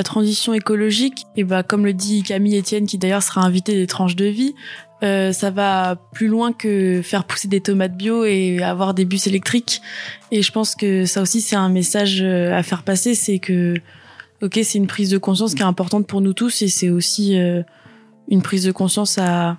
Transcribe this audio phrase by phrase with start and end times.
[0.00, 3.86] La transition écologique, et bah comme le dit Camille Etienne, qui d'ailleurs sera invité des
[3.86, 4.54] tranches de vie,
[5.02, 9.26] euh, ça va plus loin que faire pousser des tomates bio et avoir des bus
[9.26, 9.82] électriques.
[10.30, 13.74] Et je pense que ça aussi c'est un message euh, à faire passer, c'est que
[14.40, 17.38] ok c'est une prise de conscience qui est importante pour nous tous et c'est aussi
[17.38, 17.62] euh,
[18.30, 19.58] une prise de conscience à,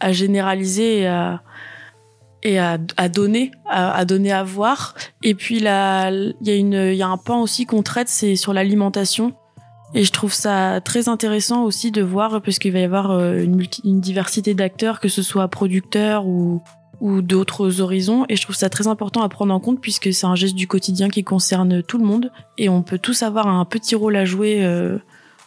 [0.00, 1.42] à généraliser et à
[2.42, 4.94] et à, à donner, à, à, donner à voir.
[5.22, 8.10] Et puis là, il y a une, il y a un point aussi qu'on traite,
[8.10, 9.34] c'est sur l'alimentation.
[9.94, 13.42] Et je trouve ça très intéressant aussi de voir, parce qu'il va y avoir euh,
[13.42, 16.62] une, diversité d'acteurs, que ce soit producteurs ou,
[17.00, 18.24] ou d'autres horizons.
[18.28, 20.66] Et je trouve ça très important à prendre en compte, puisque c'est un geste du
[20.66, 22.32] quotidien qui concerne tout le monde.
[22.56, 24.96] Et on peut tous avoir un petit rôle à jouer, euh,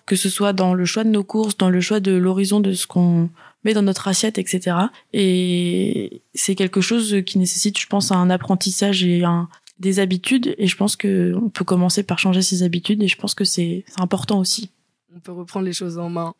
[0.05, 2.73] que ce soit dans le choix de nos courses, dans le choix de l'horizon de
[2.73, 3.29] ce qu'on
[3.63, 4.77] met dans notre assiette, etc.
[5.11, 10.55] Et c'est quelque chose qui nécessite, je pense, un apprentissage et un, des habitudes.
[10.57, 13.01] Et je pense que on peut commencer par changer ses habitudes.
[13.03, 14.71] Et je pense que c'est important aussi.
[15.15, 16.33] On peut reprendre les choses en main.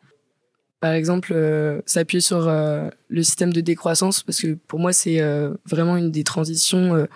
[0.80, 5.20] Par exemple, euh, s'appuyer sur euh, le système de décroissance, parce que pour moi, c'est
[5.20, 7.06] euh, vraiment une des transitions,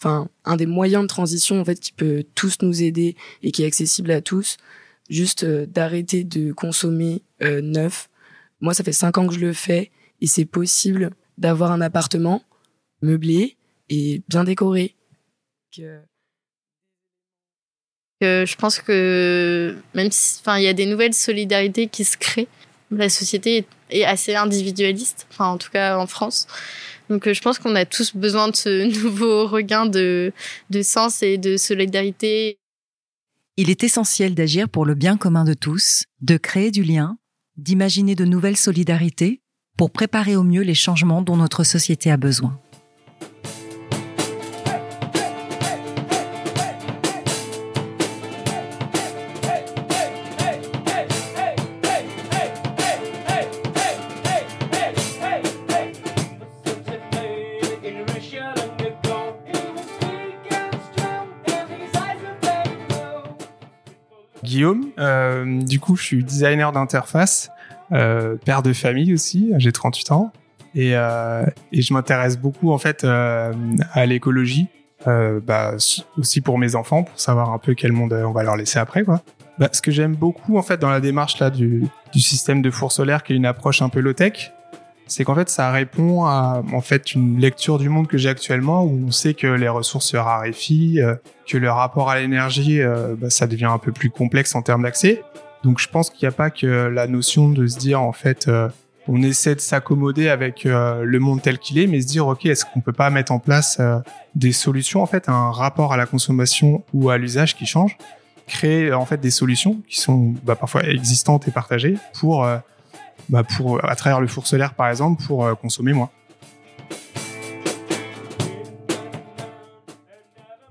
[0.00, 3.62] enfin, un des moyens de transition, en fait, qui peut tous nous aider et qui
[3.62, 4.56] est accessible à tous.
[5.08, 8.08] Juste d'arrêter de consommer neuf,
[8.60, 12.42] moi, ça fait cinq ans que je le fais et c'est possible d'avoir un appartement
[13.02, 13.56] meublé
[13.90, 14.94] et bien décoré.
[15.76, 16.00] Que...
[18.22, 22.16] Euh, je pense que même si, enfin, il y a des nouvelles solidarités qui se
[22.16, 22.48] créent.
[22.90, 26.46] La société est, est assez individualiste, enfin, en tout cas en France.
[27.10, 30.32] Donc, euh, je pense qu'on a tous besoin de ce nouveau regain de,
[30.70, 32.58] de sens et de solidarité.
[33.56, 37.16] Il est essentiel d'agir pour le bien commun de tous, de créer du lien
[37.56, 39.40] d'imaginer de nouvelles solidarités
[39.76, 42.58] pour préparer au mieux les changements dont notre société a besoin.
[65.92, 67.50] Je suis designer d'interface,
[67.92, 69.52] euh, père de famille aussi.
[69.58, 70.32] J'ai 38 ans
[70.74, 73.52] et, euh, et je m'intéresse beaucoup en fait euh,
[73.92, 74.66] à l'écologie,
[75.06, 75.74] bah,
[76.16, 79.04] aussi pour mes enfants, pour savoir un peu quel monde on va leur laisser après,
[79.04, 79.22] quoi.
[79.58, 81.84] Bah, ce que j'aime beaucoup en fait dans la démarche là du,
[82.14, 84.52] système de four solaire, qui est une approche un peu low tech,
[85.06, 88.82] c'est qu'en fait ça répond à en fait une lecture du monde que j'ai actuellement
[88.82, 91.00] où on sait que les ressources se raréfient,
[91.46, 92.80] que le rapport à l'énergie
[93.18, 95.22] bah, ça devient un peu plus complexe en termes d'accès.
[95.64, 98.48] Donc je pense qu'il n'y a pas que la notion de se dire en fait
[98.48, 98.68] euh,
[99.08, 102.46] on essaie de s'accommoder avec euh, le monde tel qu'il est, mais se dire ok
[102.46, 103.98] est-ce qu'on peut pas mettre en place euh,
[104.34, 107.96] des solutions en fait un rapport à la consommation ou à l'usage qui change,
[108.46, 112.46] créer en fait des solutions qui sont bah, parfois existantes et partagées pour
[113.30, 113.42] bah,
[113.82, 116.10] à travers le four solaire par exemple pour consommer moins.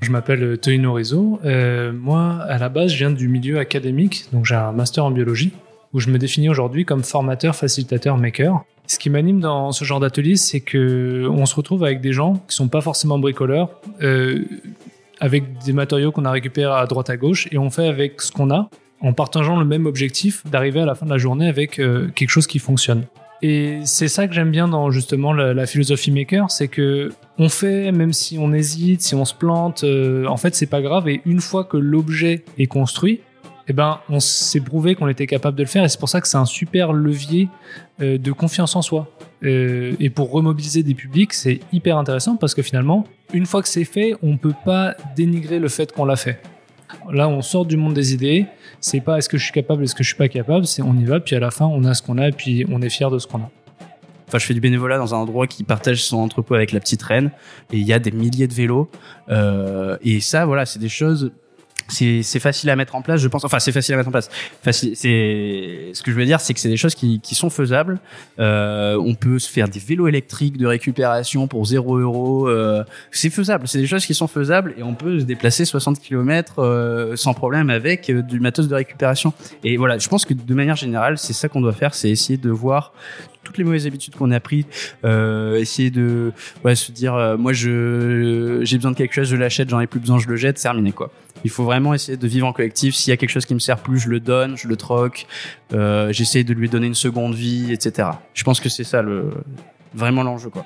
[0.03, 1.39] Je m'appelle Toino Rizzo.
[1.45, 5.11] Euh, moi, à la base, je viens du milieu académique, donc j'ai un master en
[5.11, 5.53] biologie,
[5.93, 8.65] où je me définis aujourd'hui comme formateur, facilitateur, maker.
[8.85, 12.43] Ce qui m'anime dans ce genre d'atelier, c'est que on se retrouve avec des gens
[12.49, 13.69] qui sont pas forcément bricoleurs,
[14.01, 14.43] euh,
[15.21, 18.33] avec des matériaux qu'on a récupérés à droite à gauche, et on fait avec ce
[18.33, 18.69] qu'on a,
[18.99, 22.29] en partageant le même objectif d'arriver à la fin de la journée avec euh, quelque
[22.29, 23.05] chose qui fonctionne.
[23.45, 27.91] Et c'est ça que j'aime bien dans justement la, philosophie maker, c'est que on fait
[27.91, 31.09] même si on hésite, si on se plante, euh, en fait c'est pas grave.
[31.09, 33.19] Et une fois que l'objet est construit,
[33.67, 35.83] eh ben on s'est prouvé qu'on était capable de le faire.
[35.83, 37.49] Et c'est pour ça que c'est un super levier
[38.01, 39.09] euh, de confiance en soi.
[39.43, 43.67] Euh, et pour remobiliser des publics, c'est hyper intéressant parce que finalement, une fois que
[43.67, 46.39] c'est fait, on peut pas dénigrer le fait qu'on l'a fait.
[47.11, 48.45] Là, on sort du monde des idées.
[48.79, 50.65] C'est pas est-ce que je suis capable, est-ce que je suis pas capable.
[50.65, 52.65] C'est on y va, puis à la fin, on a ce qu'on a, et puis
[52.69, 53.51] on est fier de ce qu'on a.
[54.27, 57.03] Enfin, je fais du bénévolat dans un endroit qui partage son entrepôt avec la petite
[57.03, 57.31] reine,
[57.71, 58.89] et il y a des milliers de vélos.
[59.29, 61.31] Euh, et ça, voilà, c'est des choses
[61.87, 63.43] c'est facile à mettre en place, je pense.
[63.45, 64.29] Enfin, c'est facile à mettre en place.
[64.61, 67.49] Facile, c'est ce que je veux dire, c'est que c'est des choses qui, qui sont
[67.49, 67.99] faisables.
[68.39, 72.47] Euh, on peut se faire des vélos électriques de récupération pour 0 euros.
[72.47, 73.67] Euh, c'est faisable.
[73.67, 77.33] C'est des choses qui sont faisables et on peut se déplacer 60 km euh, sans
[77.33, 79.33] problème avec euh, du matos de récupération.
[79.63, 82.37] Et voilà, je pense que de manière générale, c'est ça qu'on doit faire, c'est essayer
[82.37, 82.93] de voir
[83.43, 84.65] toutes les mauvaises habitudes qu'on a prises,
[85.05, 86.31] euh, essayer de
[86.63, 89.87] ouais, se dire euh, moi je j'ai besoin de quelque chose, je l'achète, j'en ai
[89.87, 91.11] plus besoin, je le jette, terminé quoi.
[91.43, 92.95] Il faut essayer de vivre en collectif.
[92.95, 95.25] S'il y a quelque chose qui me sert plus, je le donne, je le troque,
[95.73, 98.09] euh, j'essaie de lui donner une seconde vie, etc.
[98.33, 99.31] Je pense que c'est ça le
[99.93, 100.65] vraiment l'enjeu quoi.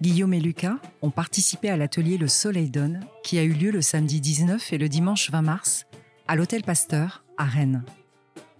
[0.00, 3.82] Guillaume et Lucas ont participé à l'atelier Le Soleil Donne qui a eu lieu le
[3.82, 5.86] samedi 19 et le dimanche 20 mars
[6.26, 7.84] à l'Hôtel Pasteur à Rennes.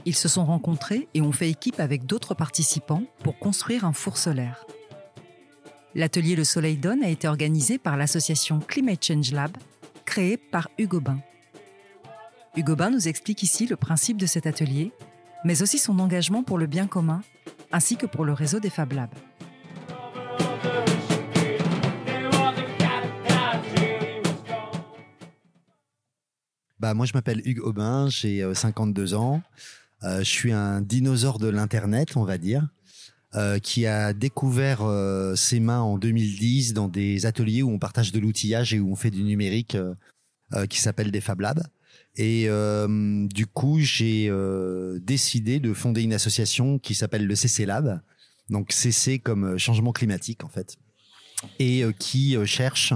[0.04, 4.16] Ils se sont rencontrés et ont fait équipe avec d'autres participants pour construire un four
[4.16, 4.66] solaire.
[5.94, 9.56] L'atelier Le Soleil Donne a été organisé par l'association Climate Change Lab,
[10.04, 11.20] créée par Hugo Bain.
[12.56, 14.90] Hugo Bain nous explique ici le principe de cet atelier,
[15.44, 17.20] mais aussi son engagement pour le bien commun,
[17.70, 19.14] ainsi que pour le réseau des Fab Labs.
[26.81, 29.40] Bah, moi, je m'appelle Hugues Aubin, j'ai euh, 52 ans.
[30.04, 32.69] Euh, je suis un dinosaure de l'Internet, on va dire,
[33.34, 38.12] euh, qui a découvert euh, ses mains en 2010 dans des ateliers où on partage
[38.12, 39.94] de l'outillage et où on fait du numérique euh,
[40.54, 41.62] euh, qui s'appelle des Fab Labs.
[42.16, 44.31] Et euh, du coup, j'ai
[45.00, 48.00] décidé de fonder une association qui s'appelle le CC Lab.
[48.50, 50.76] Donc CC comme changement climatique en fait.
[51.58, 52.93] Et qui cherche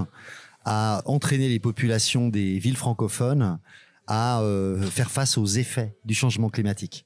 [0.65, 3.59] à entraîner les populations des villes francophones
[4.07, 7.05] à euh, faire face aux effets du changement climatique.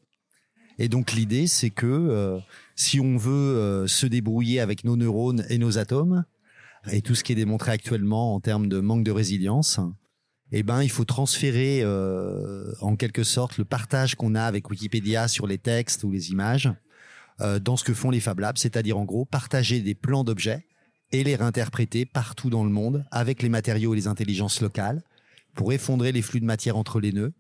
[0.78, 2.40] Et donc l'idée, c'est que euh,
[2.76, 6.24] si on veut euh, se débrouiller avec nos neurones et nos atomes,
[6.90, 9.80] et tout ce qui est démontré actuellement en termes de manque de résilience,
[10.52, 15.28] eh ben il faut transférer euh, en quelque sorte le partage qu'on a avec Wikipédia
[15.28, 16.72] sur les textes ou les images
[17.40, 20.66] euh, dans ce que font les Fab Labs, c'est-à-dire en gros partager des plans d'objets
[21.12, 25.04] et les réinterpréter partout dans le monde avec les matériaux et les intelligences locales
[25.54, 27.34] pour effondrer les flux de matière entre les nœuds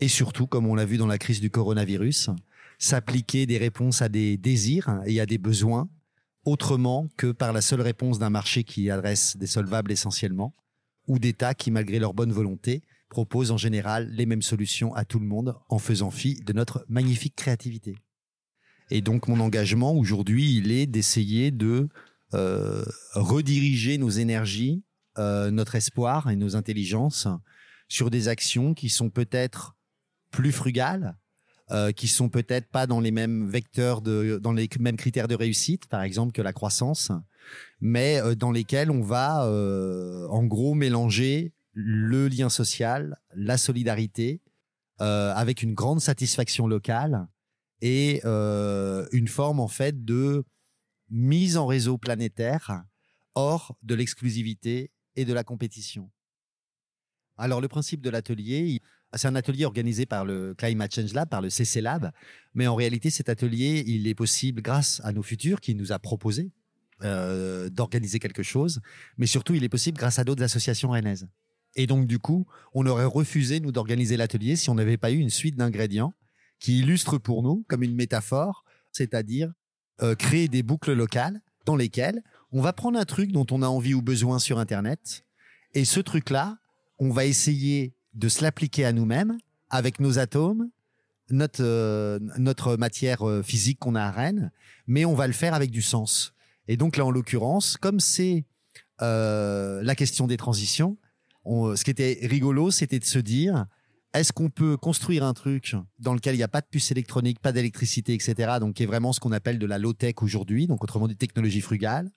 [0.00, 2.30] et surtout, comme on l'a vu dans la crise du coronavirus,
[2.78, 5.88] s'appliquer des réponses à des désirs et à des besoins
[6.44, 10.54] autrement que par la seule réponse d'un marché qui adresse des solvables essentiellement
[11.06, 15.18] ou d'États qui, malgré leur bonne volonté, proposent en général les mêmes solutions à tout
[15.18, 17.96] le monde en faisant fi de notre magnifique créativité.
[18.90, 21.88] Et donc mon engagement aujourd'hui, il est d'essayer de
[22.34, 24.84] euh, rediriger nos énergies,
[25.18, 27.26] euh, notre espoir et nos intelligences
[27.88, 29.76] sur des actions qui sont peut-être
[30.30, 31.16] plus frugales,
[31.70, 35.34] euh, qui sont peut-être pas dans les mêmes vecteurs de, dans les mêmes critères de
[35.34, 37.10] réussite, par exemple que la croissance,
[37.80, 44.42] mais euh, dans lesquels on va, euh, en gros, mélanger le lien social, la solidarité,
[45.00, 47.28] euh, avec une grande satisfaction locale
[47.80, 50.44] et une forme en fait de
[51.10, 52.82] mise en réseau planétaire
[53.36, 56.10] hors de l'exclusivité et de la compétition.
[57.38, 58.82] Alors le principe de l'atelier,
[59.14, 62.10] c'est un atelier organisé par le Climate Change Lab, par le CC Lab,
[62.54, 65.98] mais en réalité cet atelier, il est possible grâce à nos futurs qui nous a
[65.98, 66.50] proposé
[67.04, 68.80] euh, d'organiser quelque chose,
[69.16, 71.28] mais surtout il est possible grâce à d'autres associations rennaises.
[71.76, 75.18] Et donc du coup, on aurait refusé nous d'organiser l'atelier si on n'avait pas eu
[75.18, 76.14] une suite d'ingrédients
[76.58, 79.52] qui illustrent pour nous comme une métaphore, c'est-à-dire
[80.02, 83.68] euh, créer des boucles locales dans lesquelles on va prendre un truc dont on a
[83.68, 85.24] envie ou besoin sur Internet,
[85.74, 86.58] et ce truc-là,
[86.98, 89.36] on va essayer de se l'appliquer à nous-mêmes
[89.70, 90.70] avec nos atomes,
[91.30, 94.50] notre euh, notre matière euh, physique qu'on a à Rennes,
[94.86, 96.32] mais on va le faire avec du sens.
[96.68, 98.44] Et donc là, en l'occurrence, comme c'est
[99.02, 100.96] euh, la question des transitions,
[101.44, 103.66] on- ce qui était rigolo, c'était de se dire
[104.14, 107.40] est-ce qu'on peut construire un truc dans lequel il n'y a pas de puce électronique,
[107.40, 108.56] pas d'électricité, etc.
[108.58, 111.16] Donc qui est vraiment ce qu'on appelle de la low tech aujourd'hui, donc autrement dit
[111.16, 112.10] technologie frugale.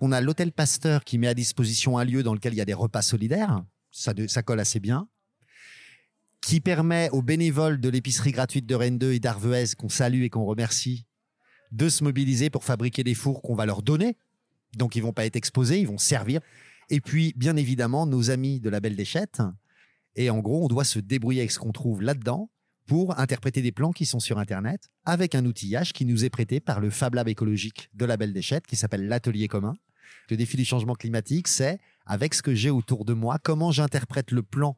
[0.00, 2.64] On a l'hôtel Pasteur qui met à disposition un lieu dans lequel il y a
[2.64, 5.08] des repas solidaires, ça, colle assez bien,
[6.40, 10.30] qui permet aux bénévoles de l'épicerie gratuite de Rennes 2 et d'Arvez, qu'on salue et
[10.30, 11.06] qu'on remercie,
[11.72, 14.16] de se mobiliser pour fabriquer des fours qu'on va leur donner.
[14.76, 16.40] Donc ils vont pas être exposés, ils vont servir.
[16.88, 19.42] Et puis, bien évidemment, nos amis de la Belle Déchette.
[20.16, 22.50] Et en gros, on doit se débrouiller avec ce qu'on trouve là-dedans
[22.86, 26.58] pour interpréter des plans qui sont sur Internet avec un outillage qui nous est prêté
[26.58, 29.74] par le Fab Lab écologique de la Belle Déchette qui s'appelle l'Atelier commun.
[30.28, 31.78] Le défi du changement climatique, c'est
[32.10, 34.76] avec ce que j'ai autour de moi, comment j'interprète le plan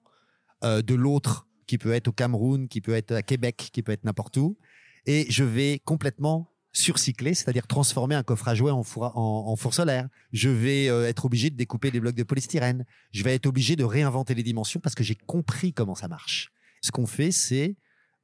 [0.64, 3.92] euh, de l'autre qui peut être au Cameroun, qui peut être à Québec, qui peut
[3.92, 4.58] être n'importe où,
[5.06, 9.72] et je vais complètement surcycler, c'est-à-dire transformer un coffre à jouets en four, en, four
[9.72, 10.08] solaire.
[10.32, 12.84] Je vais euh, être obligé de découper des blocs de polystyrène.
[13.12, 16.52] Je vais être obligé de réinventer les dimensions parce que j'ai compris comment ça marche.
[16.82, 17.76] Ce qu'on fait, c'est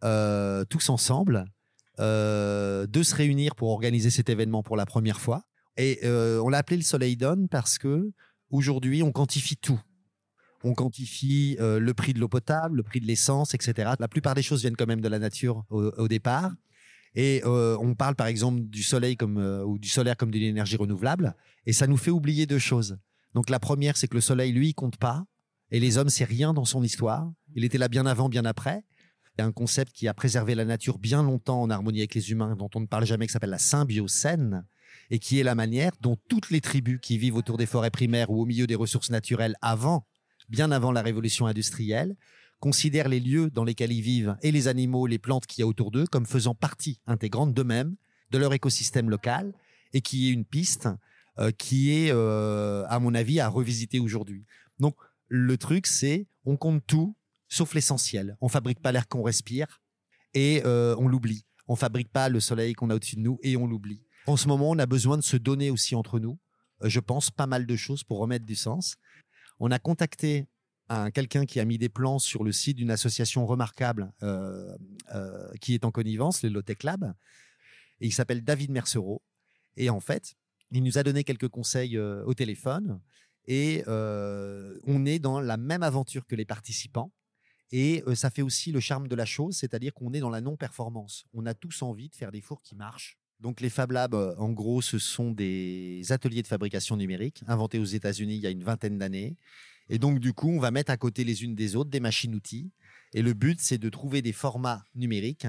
[0.05, 1.47] euh, tous ensemble
[1.99, 5.45] de se réunir pour organiser cet événement pour la première fois.
[5.77, 8.13] Et on l'a appelé le Soleil Donne parce que
[8.51, 9.81] aujourd'hui, on quantifie tout.
[10.65, 13.93] On quantifie euh, le prix de l'eau potable, le prix de l'essence, etc.
[13.99, 16.53] La plupart des choses viennent quand même de la nature au, départ.
[17.15, 20.43] Et euh, on parle par exemple du soleil comme euh, ou du solaire comme d'une
[20.43, 22.99] énergie renouvelable, et ça nous fait oublier deux choses.
[23.35, 25.25] Donc la première, c'est que le soleil, lui, compte pas,
[25.71, 27.31] et les hommes, c'est rien dans son histoire.
[27.55, 28.85] Il était là bien avant, bien après.
[29.37, 32.15] Il y a un concept qui a préservé la nature bien longtemps en harmonie avec
[32.15, 34.65] les humains, dont on ne parle jamais, qui s'appelle la symbiocène,
[35.11, 38.31] et qui est la manière dont toutes les tribus qui vivent autour des forêts primaires
[38.31, 40.07] ou au milieu des ressources naturelles avant,
[40.49, 42.17] bien avant la révolution industrielle,
[42.61, 45.67] considèrent les lieux dans lesquels ils vivent et les animaux, les plantes qu'il y a
[45.67, 47.97] autour d'eux comme faisant partie intégrante d'eux-mêmes,
[48.31, 49.53] de leur écosystème local,
[49.93, 50.89] et qui est une piste
[51.39, 54.45] euh, qui est, euh, à mon avis, à revisiter aujourd'hui.
[54.81, 54.97] Donc,
[55.29, 57.15] le truc, c'est on compte tout
[57.49, 58.37] sauf l'essentiel.
[58.41, 59.81] On fabrique pas l'air qu'on respire
[60.35, 61.45] et euh, on l'oublie.
[61.67, 64.01] On fabrique pas le soleil qu'on a au-dessus de nous et on l'oublie.
[64.29, 66.39] En ce moment, on a besoin de se donner aussi entre nous.
[66.83, 68.97] je pense pas mal de choses pour remettre du sens.
[69.59, 70.47] On a contacté
[70.91, 74.77] un quelqu'un qui a mis des plans sur le site d'une association remarquable euh,
[75.15, 77.15] euh, qui est en connivence, le Lotec Lab.
[78.03, 79.23] Et il s'appelle David Mercereau.
[79.79, 80.35] Et en fait,
[80.73, 83.01] il nous a donné quelques conseils euh, au téléphone.
[83.47, 87.15] Et euh, on est dans la même aventure que les participants.
[87.73, 90.43] Et euh, ça fait aussi le charme de la chose, c'est-à-dire qu'on est dans la
[90.43, 91.25] non-performance.
[91.33, 93.19] On a tous envie de faire des fours qui marchent.
[93.41, 97.85] Donc les Fab Labs, en gros, ce sont des ateliers de fabrication numérique inventés aux
[97.85, 99.37] États-Unis il y a une vingtaine d'années
[99.89, 102.71] et donc, du coup, on va mettre à côté les unes des autres des machines-outils.
[103.15, 105.47] Et le but, c'est de trouver des formats numériques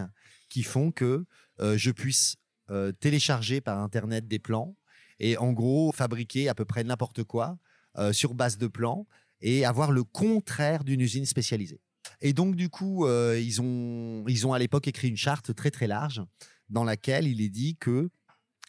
[0.47, 1.25] qui font que
[1.59, 2.37] euh, je puisse
[2.71, 4.75] euh, télécharger par Internet des plans
[5.19, 7.57] et en gros fabriquer à peu près n'importe quoi
[7.97, 9.05] euh, sur base de plans
[9.41, 11.81] et avoir le contraire d'une usine spécialisée.
[12.21, 15.87] Et donc du coup, ils ont ils ont à l'époque écrit une charte très très
[15.87, 16.21] large
[16.69, 18.09] dans laquelle il est dit que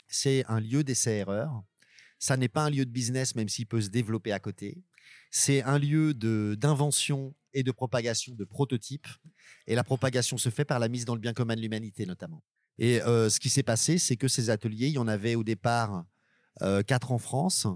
[0.08, 1.62] c'est un lieu d'essai-erreur.
[2.18, 4.82] Ça n'est pas un lieu de business, même s'il peut se développer à côté.
[5.30, 9.08] C'est un lieu d'invention et de propagation de prototypes.
[9.66, 12.42] Et la propagation se fait par la mise dans le bien commun de l'humanité, notamment.
[12.78, 15.44] Et euh, ce qui s'est passé, c'est que ces ateliers, il y en avait au
[15.44, 16.04] départ
[16.62, 17.66] euh, quatre en France,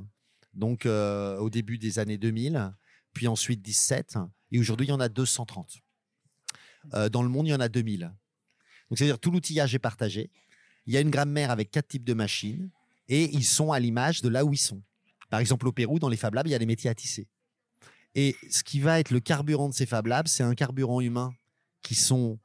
[0.52, 2.72] donc euh, au début des années 2000,
[3.12, 4.18] puis ensuite 17,
[4.52, 5.78] et aujourd'hui il y en a 230.
[6.92, 8.12] Euh, dans le monde, il y en a 2000.
[8.90, 10.30] Donc c'est-à-dire tout l'outillage est partagé.
[10.86, 12.70] Il y a une grammaire avec quatre types de machines,
[13.08, 14.82] et ils sont à l'image de là où ils sont.
[15.30, 17.26] Par exemple, au Pérou, dans les Fab Labs, il y a des métiers à tisser.
[18.14, 21.34] Et ce qui va être le carburant de ces Fab Labs, c'est un carburant humain
[21.82, 22.38] qui sont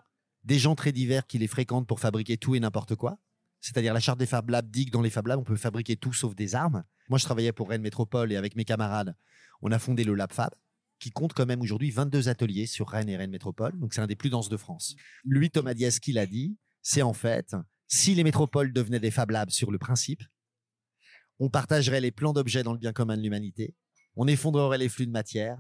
[0.44, 3.20] des gens très divers qui les fréquentent pour fabriquer tout et n'importe quoi.
[3.62, 5.96] C'est-à-dire la charte des Fab Labs dit que dans les Fab Labs, on peut fabriquer
[5.96, 6.84] tout sauf des armes.
[7.10, 9.16] Moi, je travaillais pour Rennes Métropole et avec mes camarades,
[9.62, 10.52] on a fondé le Lab Fab
[11.00, 13.78] qui compte quand même aujourd'hui 22 ateliers sur Rennes et Rennes Métropole.
[13.80, 14.96] Donc, c'est un des plus denses de France.
[15.24, 17.56] Lui, Thomas Diaz, qui l'a dit, c'est en fait,
[17.88, 20.24] si les métropoles devenaient des Fab Labs sur le principe,
[21.40, 23.74] on partagerait les plans d'objets dans le bien commun de l'humanité,
[24.16, 25.58] on effondrerait les flux de matière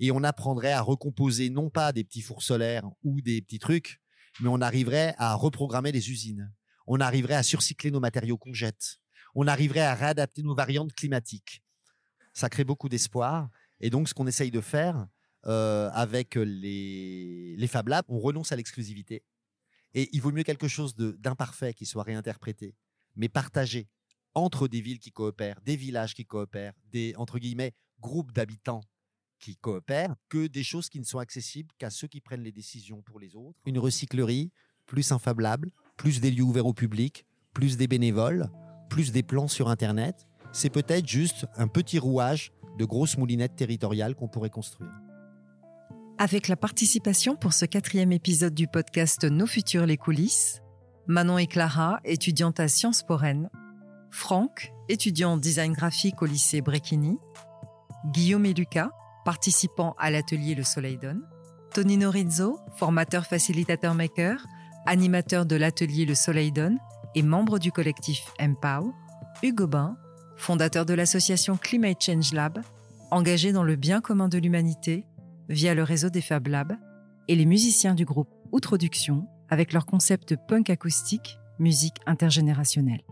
[0.00, 4.00] et on apprendrait à recomposer non pas des petits fours solaires ou des petits trucs,
[4.40, 6.52] mais on arriverait à reprogrammer les usines.
[6.86, 8.98] On arriverait à surcycler nos matériaux qu'on jette.
[9.34, 11.62] On arriverait à réadapter nos variantes climatiques.
[12.32, 13.48] Ça crée beaucoup d'espoir.
[13.82, 15.06] Et donc, ce qu'on essaye de faire
[15.46, 19.22] euh, avec les, les Fab Labs, on renonce à l'exclusivité.
[19.94, 22.74] Et il vaut mieux quelque chose d'imparfait qui soit réinterprété,
[23.16, 23.88] mais partagé,
[24.34, 28.80] entre des villes qui coopèrent, des villages qui coopèrent, des, entre guillemets, groupes d'habitants
[29.38, 33.02] qui coopèrent, que des choses qui ne sont accessibles qu'à ceux qui prennent les décisions
[33.02, 33.58] pour les autres.
[33.66, 34.50] Une recyclerie
[34.86, 38.48] plus infablable, plus des lieux ouverts au public, plus des bénévoles,
[38.88, 40.26] plus des plans sur Internet.
[40.52, 44.92] C'est peut-être juste un petit rouage de grosses moulinettes territoriales qu'on pourrait construire.
[46.18, 50.62] Avec la participation pour ce quatrième épisode du podcast Nos futurs les coulisses,
[51.06, 53.18] Manon et Clara, étudiantes à Sciences Po
[54.10, 57.18] Franck, étudiant design graphique au lycée Brecchini,
[58.12, 58.90] Guillaume et Lucas,
[59.24, 61.22] participants à l'atelier Le Soleil donne,
[61.74, 64.46] Tonino Rizzo, formateur facilitateur maker,
[64.86, 66.78] animateur de l'atelier Le Soleil donne
[67.14, 68.90] et membre du collectif Empower,
[69.42, 69.96] Hugo Bain,
[70.42, 72.58] fondateur de l'association Climate Change Lab,
[73.10, 75.04] engagé dans le bien commun de l'humanité
[75.48, 76.76] via le réseau des Fab Labs,
[77.28, 83.02] et les musiciens du groupe Outroduction avec leur concept punk acoustique, musique intergénérationnelle.